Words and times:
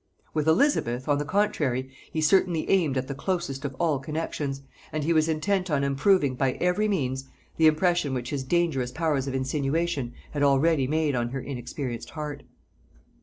With 0.33 0.47
Elizabeth, 0.47 1.07
on 1.07 1.19
the 1.19 1.25
contrary, 1.25 1.91
he 2.11 2.21
certainly 2.21 2.67
aimed 2.71 2.97
at 2.97 3.07
the 3.07 3.13
closest 3.13 3.63
of 3.65 3.75
all 3.75 3.99
connexions, 3.99 4.63
and 4.91 5.03
he 5.03 5.13
was 5.13 5.29
intent 5.29 5.69
on 5.69 5.83
improving 5.83 6.33
by 6.33 6.53
every 6.53 6.87
means 6.87 7.25
the 7.57 7.67
impression 7.67 8.15
which 8.15 8.31
his 8.31 8.43
dangerous 8.43 8.89
powers 8.91 9.27
of 9.27 9.35
insinuation 9.35 10.13
had 10.31 10.41
already 10.41 10.87
made 10.87 11.13
on 11.15 11.29
her 11.29 11.39
inexperienced 11.39 12.09
heart. 12.09 12.41